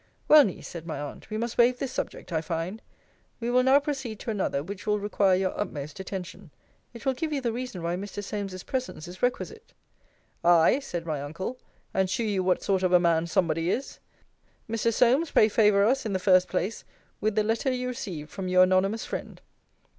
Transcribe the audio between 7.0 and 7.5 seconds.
will give you